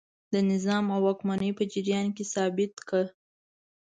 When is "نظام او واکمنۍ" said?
0.51-1.51